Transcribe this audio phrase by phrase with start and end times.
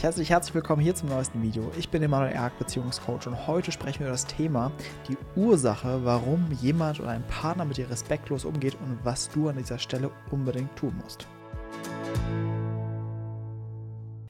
[0.00, 1.70] Ich heiße dich herzlich willkommen hier zum neuesten Video.
[1.78, 4.72] Ich bin Emanuel Erk, Beziehungscoach und heute sprechen wir über das Thema,
[5.06, 9.58] die Ursache, warum jemand oder ein Partner mit dir respektlos umgeht und was du an
[9.58, 11.28] dieser Stelle unbedingt tun musst.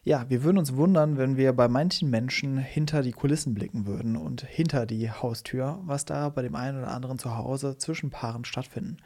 [0.03, 4.17] Ja, wir würden uns wundern, wenn wir bei manchen Menschen hinter die Kulissen blicken würden
[4.17, 8.45] und hinter die Haustür, was da bei dem einen oder anderen zu Hause zwischen Paaren
[8.45, 8.97] stattfinden.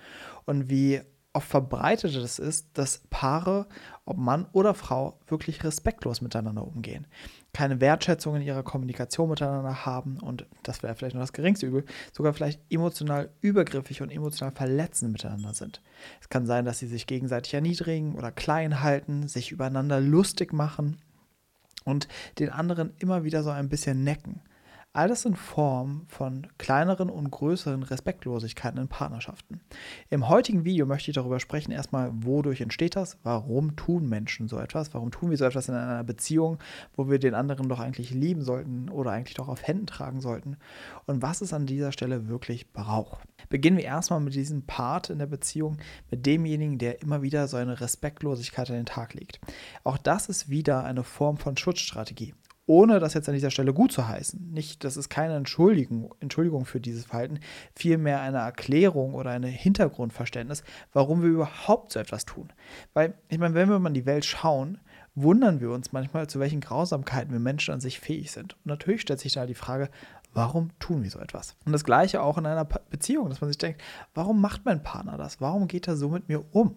[0.47, 1.03] Und wie
[1.35, 3.67] oft verbreitet es ist, dass Paare,
[4.05, 7.07] ob Mann oder Frau, wirklich respektlos miteinander umgehen.
[7.53, 11.85] Keine Wertschätzung in ihrer Kommunikation miteinander haben und das wäre vielleicht nur das geringste Übel,
[12.13, 15.83] sogar vielleicht emotional übergriffig und emotional verletzend miteinander sind.
[16.21, 20.99] Es kann sein, dass sie sich gegenseitig erniedrigen oder klein halten, sich übereinander lustig machen
[21.85, 22.07] und
[22.39, 24.41] den anderen immer wieder so ein bisschen necken.
[24.97, 29.61] Alles sind Formen von kleineren und größeren Respektlosigkeiten in Partnerschaften.
[30.09, 34.57] Im heutigen Video möchte ich darüber sprechen, erstmal, wodurch entsteht das, warum tun Menschen so
[34.57, 36.59] etwas, warum tun wir so etwas in einer Beziehung,
[36.95, 40.59] wo wir den anderen doch eigentlich lieben sollten oder eigentlich doch auf Händen tragen sollten
[41.07, 43.27] und was es an dieser Stelle wirklich braucht.
[43.49, 45.79] Beginnen wir erstmal mit diesem Part in der Beziehung,
[46.13, 49.41] mit demjenigen, der immer wieder so eine Respektlosigkeit an den Tag legt.
[49.83, 52.33] Auch das ist wieder eine Form von Schutzstrategie
[52.67, 54.51] ohne das jetzt an dieser Stelle gut zu heißen.
[54.53, 57.41] Nicht, das ist keine Entschuldigung, Entschuldigung für dieses Verhalten,
[57.75, 62.53] vielmehr eine Erklärung oder ein Hintergrundverständnis, warum wir überhaupt so etwas tun.
[62.95, 64.79] Weil, ich meine, wenn wir mal in die Welt schauen,
[65.15, 68.55] wundern wir uns manchmal, zu welchen Grausamkeiten wir Menschen an sich fähig sind.
[68.55, 69.91] Und natürlich stellt sich da die Frage,
[70.33, 71.57] warum tun wir so etwas?
[71.65, 73.83] Und das Gleiche auch in einer Beziehung, dass man sich denkt,
[74.15, 75.41] warum macht mein Partner das?
[75.41, 76.77] Warum geht er so mit mir um?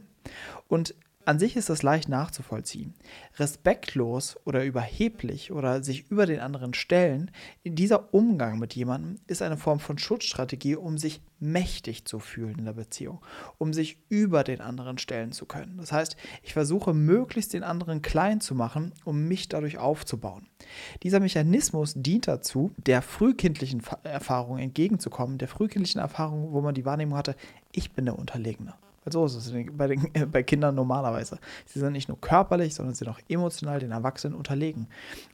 [0.68, 0.94] Und
[1.28, 2.94] an sich ist das leicht nachzuvollziehen.
[3.38, 7.32] Respektlos oder überheblich oder sich über den anderen stellen,
[7.66, 12.64] dieser Umgang mit jemandem ist eine Form von Schutzstrategie, um sich mächtig zu fühlen in
[12.66, 13.20] der Beziehung,
[13.58, 15.76] um sich über den anderen stellen zu können.
[15.78, 20.48] Das heißt, ich versuche möglichst den anderen klein zu machen, um mich dadurch aufzubauen.
[21.04, 27.18] Dieser Mechanismus dient dazu, der frühkindlichen Erfahrung entgegenzukommen, der frühkindlichen Erfahrung, wo man die Wahrnehmung
[27.18, 27.36] hatte,
[27.74, 28.76] ich bin der Unterlegene.
[29.08, 31.40] Ist es bei, den, äh, bei Kindern normalerweise.
[31.66, 34.88] Sie sind nicht nur körperlich, sondern sie sind auch emotional den Erwachsenen unterlegen.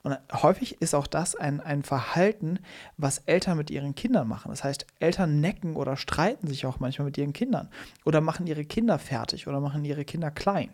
[0.04, 2.60] Und häufig ist auch das ein, ein Verhalten,
[2.98, 4.50] was Eltern mit ihren Kindern machen.
[4.50, 7.70] Das heißt, Eltern necken oder streiten sich auch manchmal mit ihren Kindern
[8.06, 10.70] oder machen ihre Kinder fertig oder machen ihre Kinder klein.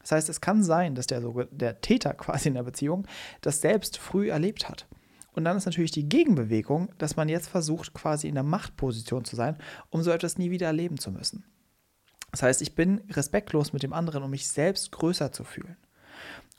[0.00, 3.06] Das heißt, es kann sein, dass der, der Täter quasi in der Beziehung
[3.40, 4.86] das selbst früh erlebt hat.
[5.32, 9.34] Und dann ist natürlich die Gegenbewegung, dass man jetzt versucht, quasi in der Machtposition zu
[9.34, 9.56] sein,
[9.90, 11.44] um so etwas nie wieder erleben zu müssen.
[12.34, 15.76] Das heißt, ich bin respektlos mit dem anderen, um mich selbst größer zu fühlen.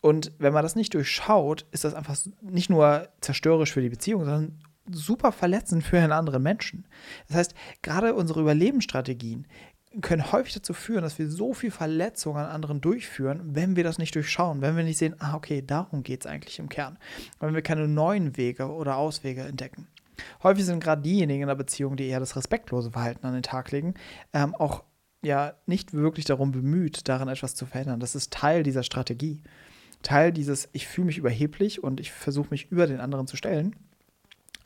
[0.01, 4.23] Und wenn man das nicht durchschaut, ist das einfach nicht nur zerstörerisch für die Beziehung,
[4.23, 4.59] sondern
[4.89, 6.87] super verletzend für einen anderen Menschen.
[7.27, 9.47] Das heißt, gerade unsere Überlebensstrategien
[9.99, 13.97] können häufig dazu führen, dass wir so viel Verletzung an anderen durchführen, wenn wir das
[13.97, 16.97] nicht durchschauen, wenn wir nicht sehen, ah, okay, darum geht es eigentlich im Kern,
[17.41, 19.87] wenn wir keine neuen Wege oder Auswege entdecken.
[20.41, 23.71] Häufig sind gerade diejenigen in der Beziehung, die eher das respektlose Verhalten an den Tag
[23.71, 23.95] legen,
[24.31, 24.85] ähm, auch
[25.25, 27.99] ja nicht wirklich darum bemüht, daran etwas zu verändern.
[27.99, 29.41] Das ist Teil dieser Strategie.
[30.01, 33.75] Teil dieses, ich fühle mich überheblich und ich versuche mich über den anderen zu stellen,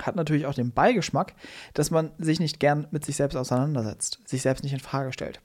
[0.01, 1.33] hat natürlich auch den Beigeschmack,
[1.73, 5.41] dass man sich nicht gern mit sich selbst auseinandersetzt, sich selbst nicht in Frage stellt.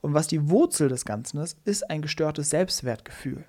[0.00, 3.44] Und was die Wurzel des Ganzen ist, ist ein gestörtes Selbstwertgefühl.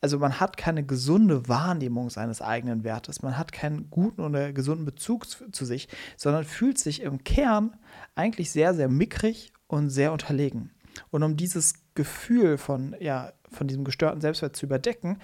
[0.00, 4.84] Also man hat keine gesunde Wahrnehmung seines eigenen Wertes, man hat keinen guten oder gesunden
[4.84, 7.76] Bezug zu sich, sondern fühlt sich im Kern
[8.14, 10.70] eigentlich sehr, sehr mickrig und sehr unterlegen.
[11.10, 15.18] Und um dieses Gefühl von, ja, von diesem gestörten Selbstwert zu überdecken,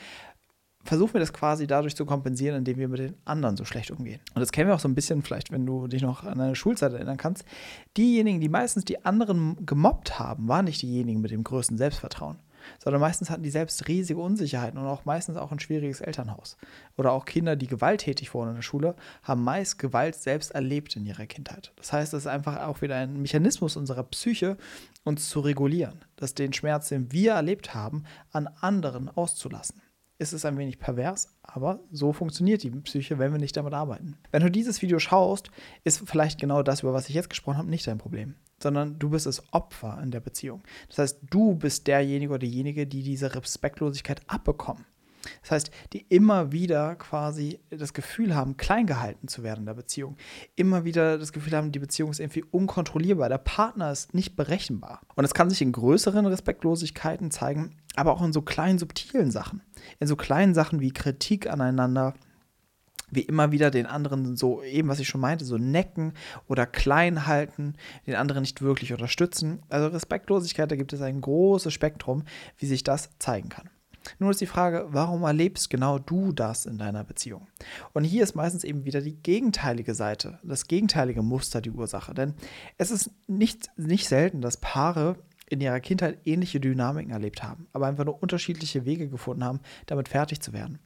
[0.84, 4.20] versuchen wir das quasi dadurch zu kompensieren, indem wir mit den anderen so schlecht umgehen.
[4.34, 6.54] Und das kennen wir auch so ein bisschen, vielleicht, wenn du dich noch an deine
[6.54, 7.44] Schulzeit erinnern kannst.
[7.96, 12.38] Diejenigen, die meistens die anderen gemobbt haben, waren nicht diejenigen mit dem größten Selbstvertrauen
[12.82, 16.56] sondern meistens hatten die selbst riesige Unsicherheiten und auch meistens auch ein schwieriges Elternhaus.
[16.96, 21.06] Oder auch Kinder, die gewalttätig wurden in der Schule, haben meist Gewalt selbst erlebt in
[21.06, 21.72] ihrer Kindheit.
[21.76, 24.56] Das heißt, es ist einfach auch wieder ein Mechanismus unserer Psyche,
[25.04, 29.83] uns zu regulieren, dass den Schmerz, den wir erlebt haben, an anderen auszulassen
[30.18, 34.16] ist es ein wenig pervers, aber so funktioniert die Psyche, wenn wir nicht damit arbeiten.
[34.30, 35.50] Wenn du dieses Video schaust,
[35.82, 39.10] ist vielleicht genau das, über was ich jetzt gesprochen habe, nicht dein Problem sondern du
[39.10, 40.62] bist das Opfer in der Beziehung.
[40.88, 44.86] Das heißt, du bist derjenige oder diejenige, die diese Respektlosigkeit abbekommen.
[45.42, 49.74] Das heißt, die immer wieder quasi das Gefühl haben, klein gehalten zu werden in der
[49.74, 50.16] Beziehung.
[50.54, 53.28] Immer wieder das Gefühl haben, die Beziehung ist irgendwie unkontrollierbar.
[53.28, 55.00] Der Partner ist nicht berechenbar.
[55.14, 59.62] Und es kann sich in größeren Respektlosigkeiten zeigen, aber auch in so kleinen, subtilen Sachen.
[60.00, 62.14] In so kleinen Sachen wie Kritik aneinander,
[63.10, 66.14] wie immer wieder den anderen so, eben was ich schon meinte, so necken
[66.48, 67.74] oder klein halten,
[68.06, 69.62] den anderen nicht wirklich unterstützen.
[69.68, 72.24] Also Respektlosigkeit, da gibt es ein großes Spektrum,
[72.58, 73.70] wie sich das zeigen kann.
[74.18, 77.46] Nun ist die Frage, warum erlebst genau du das in deiner Beziehung?
[77.92, 82.12] Und hier ist meistens eben wieder die gegenteilige Seite, das gegenteilige Muster die Ursache.
[82.12, 82.34] Denn
[82.76, 85.16] es ist nicht, nicht selten, dass Paare
[85.54, 90.08] in ihrer Kindheit ähnliche Dynamiken erlebt haben, aber einfach nur unterschiedliche Wege gefunden haben, damit
[90.08, 90.78] fertig zu werden.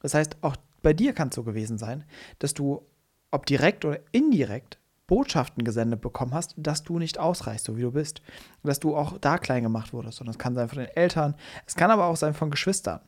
[0.00, 2.04] Das heißt, auch bei dir kann es so gewesen sein,
[2.38, 2.86] dass du,
[3.30, 7.92] ob direkt oder indirekt, Botschaften gesendet bekommen hast, dass du nicht ausreichst, so wie du
[7.92, 8.22] bist.
[8.62, 10.20] Dass du auch da klein gemacht wurdest.
[10.20, 11.34] Und das kann sein von den Eltern,
[11.66, 13.00] es kann aber auch sein von Geschwistern.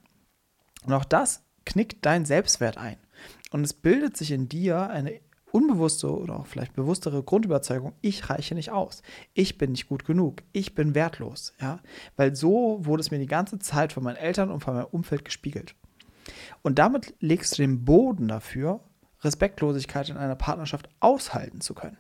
[0.85, 2.99] Und auch das knickt dein Selbstwert ein.
[3.53, 5.19] Und es bildet sich in dir eine
[5.55, 9.03] unbewusste oder auch vielleicht bewusstere Grundüberzeugung, ich reiche nicht aus.
[9.35, 10.43] Ich bin nicht gut genug.
[10.53, 11.55] Ich bin wertlos.
[11.61, 11.79] Ja?
[12.17, 15.25] Weil so wurde es mir die ganze Zeit von meinen Eltern und von meinem Umfeld
[15.25, 15.77] gespiegelt.
[16.63, 18.81] Und damit legst du den Boden dafür,
[19.21, 21.99] Respektlosigkeit in einer Partnerschaft aushalten zu können.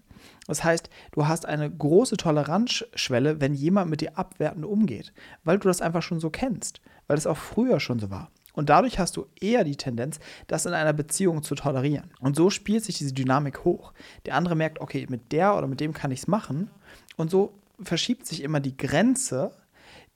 [0.49, 5.13] Das heißt, du hast eine große Toleranzschwelle, wenn jemand mit dir abwertend umgeht,
[5.45, 8.31] weil du das einfach schon so kennst, weil es auch früher schon so war.
[8.55, 12.11] Und dadurch hast du eher die Tendenz, das in einer Beziehung zu tolerieren.
[12.21, 13.93] Und so spielt sich diese Dynamik hoch.
[14.27, 16.71] Der andere merkt, okay, mit der oder mit dem kann ich es machen.
[17.17, 17.53] Und so
[17.83, 19.53] verschiebt sich immer die Grenze,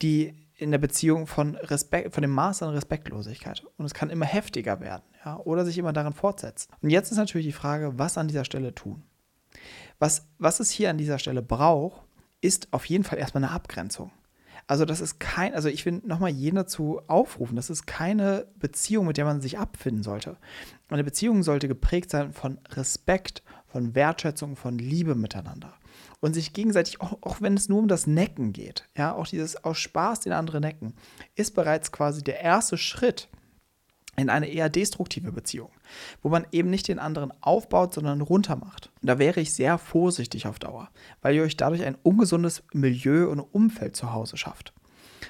[0.00, 3.64] die in der Beziehung von Respekt, von dem Maß an Respektlosigkeit.
[3.76, 6.72] Und es kann immer heftiger werden, ja, oder sich immer darin fortsetzen.
[6.82, 9.02] Und jetzt ist natürlich die Frage, was an dieser Stelle tun.
[9.98, 12.02] Was, was es hier an dieser Stelle braucht,
[12.40, 14.10] ist auf jeden Fall erstmal eine Abgrenzung.
[14.68, 19.06] Also das ist kein, also ich will nochmal jeden dazu aufrufen, das ist keine Beziehung,
[19.06, 20.36] mit der man sich abfinden sollte.
[20.90, 25.72] Eine Beziehung sollte geprägt sein von Respekt, von Wertschätzung, von Liebe miteinander.
[26.20, 29.64] Und sich gegenseitig, auch, auch wenn es nur um das Necken geht, ja, auch dieses
[29.64, 30.92] aus Spaß den anderen necken,
[31.34, 33.30] ist bereits quasi der erste Schritt
[34.18, 35.70] in eine eher destruktive Beziehung,
[36.22, 38.90] wo man eben nicht den anderen aufbaut, sondern runtermacht.
[39.00, 40.90] Und da wäre ich sehr vorsichtig auf Dauer,
[41.22, 44.72] weil ihr euch dadurch ein ungesundes Milieu und Umfeld zu Hause schafft.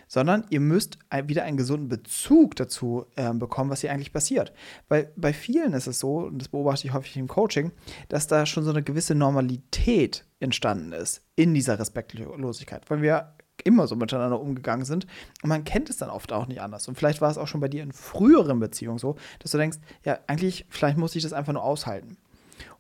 [0.07, 4.53] Sondern ihr müsst wieder einen gesunden Bezug dazu äh, bekommen, was hier eigentlich passiert.
[4.89, 7.73] Weil bei vielen ist es so, und das beobachte ich häufig im Coaching,
[8.09, 12.89] dass da schon so eine gewisse Normalität entstanden ist in dieser Respektlosigkeit.
[12.91, 15.07] Weil wir immer so miteinander umgegangen sind.
[15.43, 16.89] Und man kennt es dann oft auch nicht anders.
[16.89, 19.79] Und vielleicht war es auch schon bei dir in früheren Beziehungen so, dass du denkst,
[20.05, 22.17] ja, eigentlich, vielleicht muss ich das einfach nur aushalten.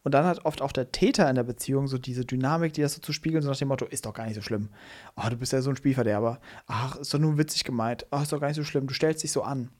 [0.02, 2.94] Und dann hat oft auch der Täter in der Beziehung so diese Dynamik, die das
[2.94, 4.70] so zu spiegeln, so nach dem Motto, ist doch gar nicht so schlimm.
[5.16, 6.40] Oh, du bist ja so ein Spielverderber.
[6.66, 8.06] Ach, ist doch nur witzig gemeint.
[8.10, 8.86] Ach, ist doch gar nicht so schlimm.
[8.86, 9.70] Du stellst dich so an.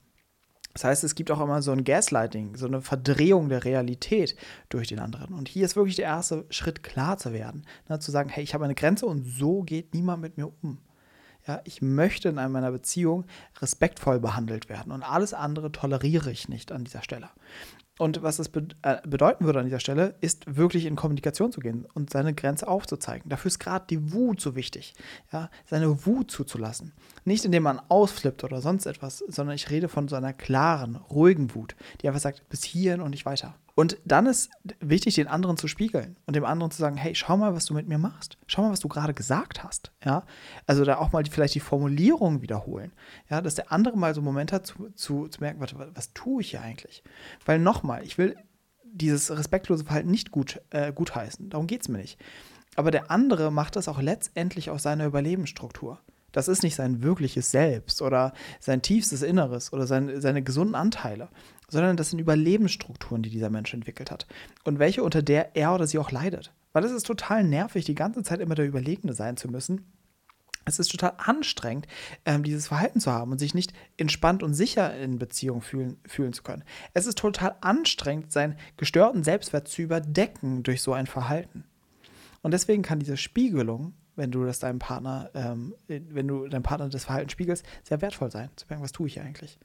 [0.73, 4.35] Das heißt, es gibt auch immer so ein Gaslighting, so eine Verdrehung der Realität
[4.69, 5.33] durch den anderen.
[5.33, 7.65] Und hier ist wirklich der erste Schritt, klar zu werden.
[7.89, 10.77] Ne, zu sagen, hey, ich habe eine Grenze und so geht niemand mit mir um.
[11.49, 13.25] Ja, ich möchte in meiner Beziehung
[13.59, 17.31] respektvoll behandelt werden und alles andere toleriere ich nicht an dieser Stelle.
[17.99, 18.47] Und was es
[18.81, 22.65] äh, bedeuten würde an dieser Stelle, ist wirklich in Kommunikation zu gehen und seine Grenze
[22.65, 23.27] aufzuzeigen.
[23.29, 24.93] Dafür ist gerade die Wut so wichtig,
[25.33, 26.93] ja, seine Wut zuzulassen.
[27.25, 31.53] Nicht indem man ausflippt oder sonst etwas, sondern ich rede von so einer klaren, ruhigen
[31.53, 33.55] Wut, die einfach sagt, bis hierhin und nicht weiter.
[33.79, 34.49] Und dann ist
[34.81, 37.73] wichtig, den anderen zu spiegeln und dem anderen zu sagen, hey, schau mal, was du
[37.73, 38.37] mit mir machst.
[38.45, 39.93] Schau mal, was du gerade gesagt hast.
[40.03, 40.23] Ja?
[40.67, 42.91] Also da auch mal die, vielleicht die Formulierung wiederholen.
[43.29, 46.11] Ja, dass der andere mal so einen Moment hat, zu, zu, zu merken, was, was
[46.13, 47.03] tue ich hier eigentlich?
[47.45, 48.35] Weil nochmal, ich will
[48.83, 51.49] dieses respektlose Verhalten nicht gut, äh, gutheißen.
[51.49, 52.17] Darum geht es mir nicht.
[52.75, 55.99] Aber der andere macht das auch letztendlich aus seiner Überlebensstruktur.
[56.31, 61.29] Das ist nicht sein wirkliches Selbst oder sein tiefstes Inneres oder sein, seine gesunden Anteile,
[61.67, 64.27] sondern das sind Überlebensstrukturen, die dieser Mensch entwickelt hat.
[64.63, 66.53] Und welche, unter der er oder sie auch leidet.
[66.71, 69.91] Weil es ist total nervig, die ganze Zeit immer der Überlegene sein zu müssen.
[70.69, 71.87] Es ist total anstrengend,
[72.25, 76.33] ähm, dieses Verhalten zu haben und sich nicht entspannt und sicher in Beziehung fühlen, fühlen
[76.33, 76.63] zu können.
[76.93, 81.65] Es ist total anstrengend, seinen gestörten Selbstwert zu überdecken durch so ein Verhalten.
[82.41, 86.89] Und deswegen kann diese Spiegelung wenn du das deinem Partner, ähm, wenn du deinem Partner
[86.89, 88.49] das Verhalten spiegelst, sehr wertvoll sein.
[88.57, 89.57] Zu merken, was tue ich hier eigentlich?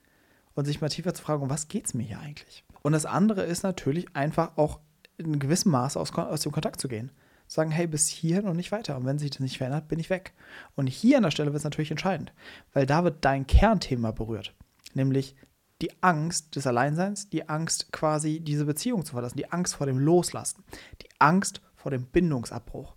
[0.54, 2.64] Und sich mal tiefer zu fragen, um was geht es mir hier eigentlich?
[2.82, 4.78] Und das andere ist natürlich einfach auch
[5.18, 7.11] in gewissem Maße aus, aus dem Kontakt zu gehen.
[7.54, 8.96] Sagen, hey, bis hierhin und nicht weiter.
[8.96, 10.32] Und wenn sich das nicht verändert, bin ich weg.
[10.75, 12.32] Und hier an der Stelle wird es natürlich entscheidend,
[12.73, 14.56] weil da wird dein Kernthema berührt.
[14.92, 15.37] Nämlich
[15.80, 20.00] die Angst des Alleinseins, die Angst quasi diese Beziehung zu verlassen, die Angst vor dem
[20.00, 20.64] Loslassen,
[21.00, 22.96] die Angst vor dem Bindungsabbruch.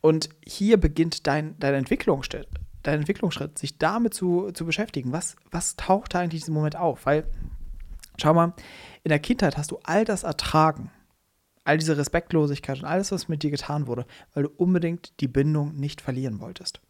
[0.00, 2.48] Und hier beginnt dein, dein Entwicklungsschritt,
[2.82, 5.12] dein Entwicklungsschritt, sich damit zu, zu beschäftigen.
[5.12, 7.06] Was, was taucht da eigentlich in diesem Moment auf?
[7.06, 7.24] Weil,
[8.20, 8.52] schau mal,
[9.04, 10.90] in der Kindheit hast du all das ertragen,
[11.64, 15.74] all diese Respektlosigkeit und alles, was mit dir getan wurde, weil du unbedingt die Bindung
[15.74, 16.80] nicht verlieren wolltest.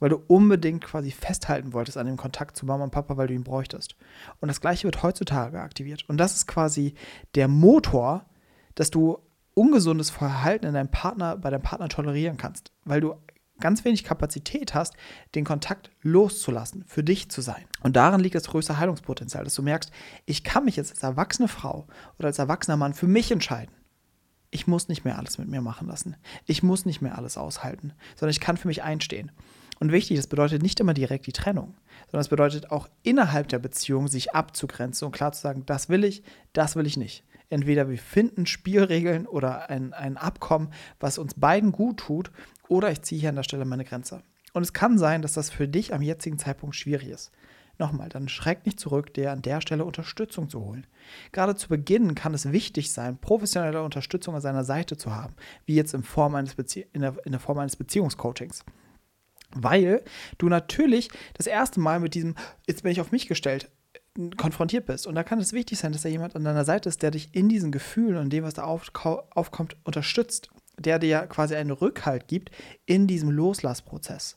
[0.00, 3.34] Weil du unbedingt quasi festhalten wolltest an dem Kontakt zu Mama und Papa, weil du
[3.34, 3.96] ihn bräuchtest.
[4.40, 6.08] Und das Gleiche wird heutzutage aktiviert.
[6.08, 6.94] Und das ist quasi
[7.34, 8.26] der Motor,
[8.74, 9.18] dass du
[9.54, 13.14] ungesundes Verhalten in deinem Partner, bei deinem Partner tolerieren kannst, weil du
[13.60, 14.94] ganz wenig Kapazität hast,
[15.34, 17.64] den Kontakt loszulassen, für dich zu sein.
[17.82, 19.90] Und darin liegt das größte Heilungspotenzial, dass du merkst,
[20.26, 23.74] ich kann mich jetzt als erwachsene Frau oder als erwachsener Mann für mich entscheiden.
[24.50, 26.16] Ich muss nicht mehr alles mit mir machen lassen.
[26.46, 29.30] Ich muss nicht mehr alles aushalten, sondern ich kann für mich einstehen.
[29.80, 31.74] Und wichtig, das bedeutet nicht immer direkt die Trennung,
[32.06, 36.04] sondern es bedeutet auch innerhalb der Beziehung sich abzugrenzen und klar zu sagen, das will
[36.04, 37.24] ich, das will ich nicht.
[37.50, 42.30] Entweder wir finden Spielregeln oder ein, ein Abkommen, was uns beiden gut tut,
[42.68, 44.22] oder ich ziehe hier an der Stelle meine Grenze.
[44.52, 47.30] Und es kann sein, dass das für dich am jetzigen Zeitpunkt schwierig ist.
[47.78, 50.86] Nochmal, dann schreck nicht zurück, dir an der Stelle Unterstützung zu holen.
[51.30, 55.76] Gerade zu Beginn kann es wichtig sein, professionelle Unterstützung an seiner Seite zu haben, wie
[55.76, 58.64] jetzt in, Form eines Bezie in, der, in der Form eines Beziehungscoachings.
[59.54, 60.02] Weil
[60.38, 62.34] du natürlich das erste Mal mit diesem,
[62.66, 63.70] jetzt bin ich auf mich gestellt,
[64.36, 65.06] konfrontiert bist.
[65.06, 67.34] Und da kann es wichtig sein, dass da jemand an deiner Seite ist, der dich
[67.34, 70.50] in diesen Gefühlen und dem, was da aufkommt, unterstützt.
[70.76, 72.50] Der dir quasi einen Rückhalt gibt
[72.86, 74.36] in diesem Loslassprozess.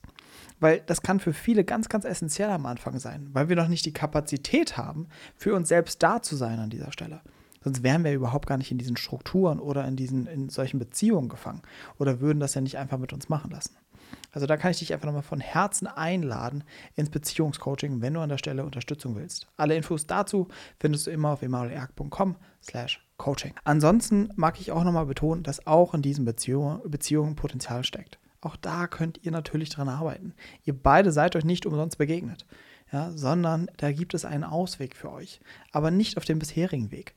[0.59, 3.85] Weil das kann für viele ganz, ganz essentiell am Anfang sein, weil wir noch nicht
[3.85, 7.21] die Kapazität haben, für uns selbst da zu sein an dieser Stelle.
[7.63, 11.29] Sonst wären wir überhaupt gar nicht in diesen Strukturen oder in, diesen, in solchen Beziehungen
[11.29, 11.61] gefangen
[11.99, 13.75] oder würden das ja nicht einfach mit uns machen lassen.
[14.31, 16.63] Also da kann ich dich einfach nochmal von Herzen einladen
[16.95, 19.47] ins Beziehungscoaching, wenn du an der Stelle Unterstützung willst.
[19.57, 20.47] Alle Infos dazu
[20.79, 23.53] findest du immer auf emanuelerg.com slash coaching.
[23.63, 28.20] Ansonsten mag ich auch nochmal betonen, dass auch in diesen Beziehungen, Beziehungen Potenzial steckt.
[28.41, 30.33] Auch da könnt ihr natürlich dran arbeiten.
[30.65, 32.45] Ihr beide seid euch nicht umsonst begegnet,
[32.91, 35.39] ja, sondern da gibt es einen Ausweg für euch.
[35.71, 37.13] Aber nicht auf dem bisherigen Weg,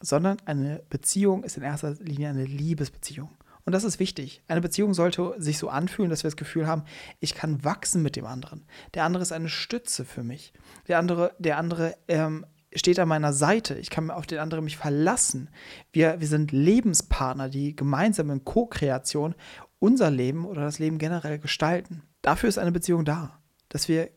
[0.00, 3.30] sondern eine Beziehung ist in erster Linie eine Liebesbeziehung.
[3.64, 4.42] Und das ist wichtig.
[4.48, 6.84] Eine Beziehung sollte sich so anfühlen, dass wir das Gefühl haben,
[7.20, 8.64] ich kann wachsen mit dem anderen.
[8.94, 10.54] Der andere ist eine Stütze für mich.
[10.86, 13.74] Der andere, der andere ähm, steht an meiner Seite.
[13.74, 15.50] Ich kann auf den anderen mich verlassen.
[15.92, 19.34] Wir, wir sind Lebenspartner, die gemeinsam in Co-Kreation
[19.78, 22.02] unser Leben oder das Leben generell gestalten.
[22.22, 23.38] Dafür ist eine Beziehung da.
[23.68, 24.10] Dass wir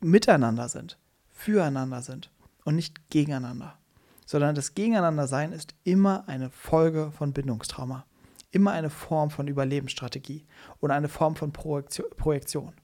[0.00, 2.30] miteinander sind, füreinander sind
[2.64, 3.78] und nicht gegeneinander.
[4.26, 8.06] Sondern das Gegeneinandersein ist immer eine Folge von Bindungstrauma
[8.52, 10.46] immer eine Form von Überlebensstrategie
[10.78, 12.74] und eine Form von Projektion.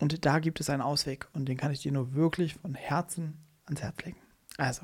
[0.00, 3.38] Und da gibt es einen Ausweg und den kann ich dir nur wirklich von Herzen
[3.64, 4.18] ans Herz legen.
[4.58, 4.82] Also,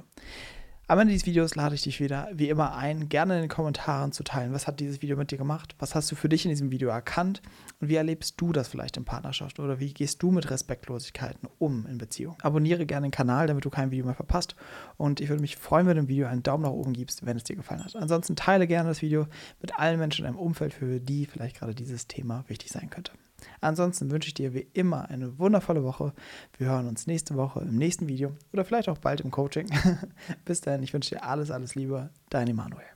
[0.89, 4.11] am Ende dieses Videos lade ich dich wieder, wie immer, ein, gerne in den Kommentaren
[4.11, 4.55] zu teilen.
[4.55, 5.77] Was hat dieses Video mit dir gemacht?
[5.79, 7.43] Was hast du für dich in diesem Video erkannt?
[7.79, 9.61] Und wie erlebst du das vielleicht in Partnerschaft?
[9.61, 12.37] Oder wie gehst du mit Respektlosigkeiten um in Beziehung?
[12.41, 14.57] Abonniere gerne den Kanal, damit du kein Video mehr verpasst.
[14.97, 17.37] Und ich würde mich freuen, wenn du dem Video einen Daumen nach oben gibst, wenn
[17.37, 17.95] es dir gefallen hat.
[17.95, 19.27] Ansonsten teile gerne das Video
[19.61, 23.13] mit allen Menschen in deinem Umfeld, für die vielleicht gerade dieses Thema wichtig sein könnte.
[23.61, 26.13] Ansonsten wünsche ich dir wie immer eine wundervolle Woche.
[26.57, 29.69] Wir hören uns nächste Woche im nächsten Video oder vielleicht auch bald im Coaching.
[30.45, 32.11] Bis dahin, ich wünsche dir alles, alles Liebe.
[32.31, 32.89] Dein Emanuel.